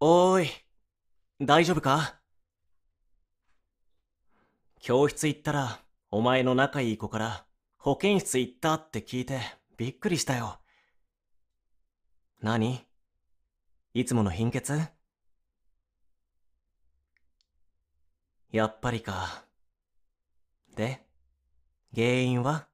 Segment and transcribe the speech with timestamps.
[0.00, 0.50] おーい、
[1.40, 2.20] 大丈夫か？
[4.78, 5.80] 教室行ったら、
[6.12, 7.46] お前の仲いい子から
[7.78, 9.40] 保健室行ったって聞いて
[9.76, 10.60] びっくりしたよ。
[12.40, 12.86] 何？
[13.92, 14.80] いつもの貧血？
[18.52, 19.42] やっぱりか。
[20.76, 21.04] で、
[21.92, 22.68] 原因は？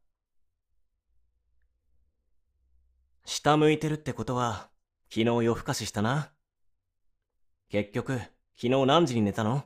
[3.25, 4.69] 下向いてるってことは、
[5.09, 6.34] 昨日夜更かししたな。
[7.75, 8.21] 結局、
[8.55, 9.65] 昨日何時に寝たの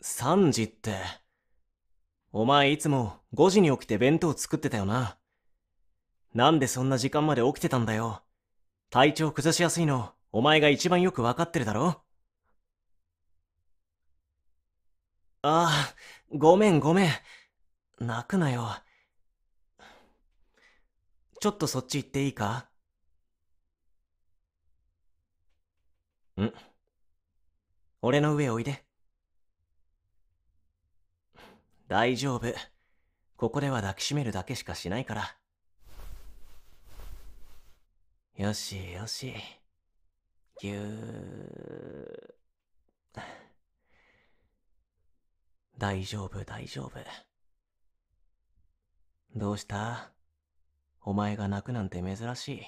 [0.00, 0.94] ?3 時って、
[2.30, 5.18] お前いつも5時に起きて弁当作ってたよな。
[6.34, 8.22] なんでそんな時間まで起きてたんだよ。
[8.90, 12.00] 体調崩しやすいの、お前が一番よくわかってるだろ？
[15.42, 15.94] ああ、
[16.30, 17.10] ごめんごめん。
[17.98, 18.68] 泣くなよ。
[21.40, 22.68] ちょっとそっち行っていいか？
[26.42, 26.52] ん
[28.00, 28.84] 俺の上おいで。
[31.88, 32.54] 大丈夫。
[33.36, 35.36] ここでは抱きしめるだけしかしないから。
[38.36, 39.34] よしよし。
[40.60, 43.20] ぎゅー。
[45.76, 46.92] 大丈夫大丈夫。
[49.34, 50.12] どうした？
[51.02, 52.64] お前が泣くなんて珍し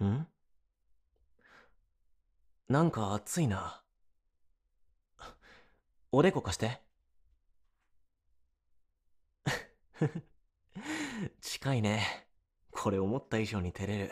[0.00, 0.04] い。
[0.04, 0.26] ん？
[2.68, 3.82] なんか暑いな。
[6.10, 6.80] おでこ貸して。
[11.40, 12.28] 近いね。
[12.70, 14.10] これ思った以上に照れる。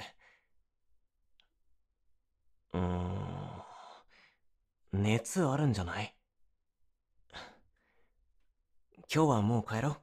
[2.74, 3.62] うーん。
[4.92, 6.14] 熱あるんじゃない？
[9.12, 10.00] 今日はもう帰ろう。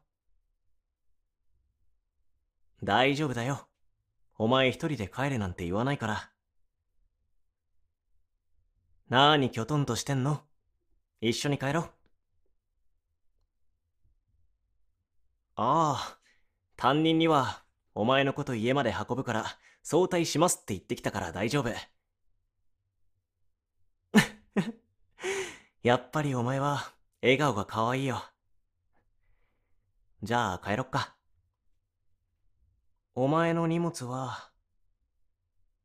[2.86, 3.68] 大丈夫だよ。
[4.38, 6.32] お前一人で帰れなんて言わないから。
[9.10, 10.42] なーにきょとんとしてんの？
[11.22, 11.84] 一緒に帰ろう。
[15.56, 16.20] ああ、
[16.76, 17.64] 担任には、
[17.96, 19.46] お前のこと家まで運ぶから、
[19.82, 21.70] 早退しますって言ってきたから大丈夫。
[25.84, 28.22] やっぱりお前は、笑顔が可愛いよ。
[30.22, 31.16] じゃあ帰ろっか。
[33.16, 34.52] お前の荷物は、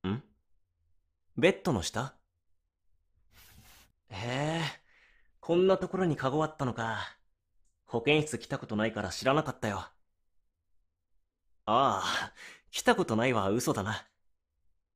[0.07, 0.23] ん？
[1.37, 2.17] ベッドの下？
[4.13, 4.63] へえ、
[5.41, 7.19] こんなところにカゴあったのか。
[7.87, 9.79] 保健室来たことないから知らなかったよ。
[11.67, 12.33] ああ、
[12.71, 14.07] 来たことないは嘘だな。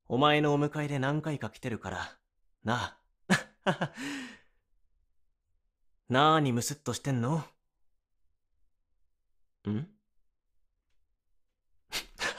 [0.08, 2.16] お前のお迎えで何回か来てるから、
[2.64, 3.36] なあ。
[6.08, 7.44] なーにムスッとしてんの？
[9.68, 9.86] ん？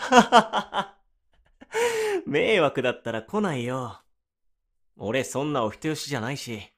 [2.25, 4.01] 迷惑だったら来ないよ。
[4.99, 6.73] 俺そんなお人よしじゃないし。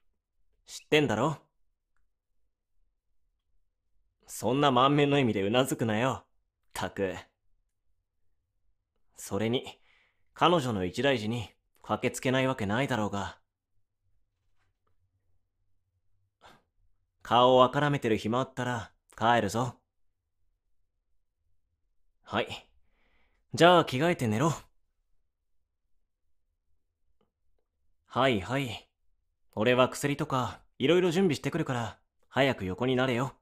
[0.66, 1.38] 知ってんだろ？
[4.26, 6.24] そんな満面の意味でうなずくなよ。
[6.72, 7.14] たく。
[9.16, 9.80] それに、
[10.34, 11.50] 彼女の一大事に
[11.82, 13.38] 駆けつけないわけないだろうが。
[17.22, 19.76] 顔をあからめてる暇あったら帰るぞ。
[22.22, 22.68] はい。
[23.54, 24.52] じゃあ着替えて寝ろ。
[28.12, 28.88] はいはい。
[29.54, 31.98] 俺は薬とかいろいろ準備してくるから
[32.28, 33.34] 早く横になれよ。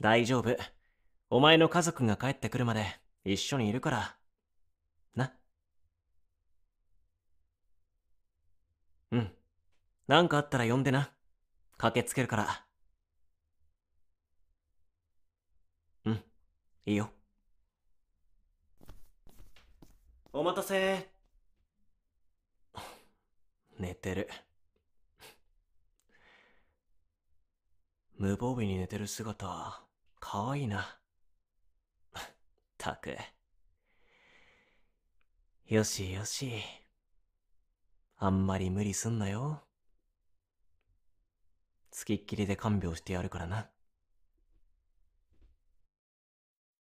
[0.00, 0.54] 大丈夫。
[1.30, 2.84] お前の家族が帰ってくるまで
[3.24, 4.16] 一緒にいるから。
[5.14, 5.32] な。
[9.12, 9.32] うん。
[10.08, 11.10] なんかあったら呼んでな。
[11.78, 12.66] 駆けつけるから。
[16.04, 16.22] うん。
[16.86, 17.17] いいよ。
[20.30, 21.10] お待たせ
[23.78, 24.28] 寝てる。
[28.18, 29.82] 無防備に寝てる姿、
[30.20, 30.98] かわいいな。
[32.76, 33.16] たく。
[35.66, 36.62] よしよし。
[38.16, 39.62] あんまり無理すんなよ。
[41.90, 43.70] つきっきりで看病してやるからな。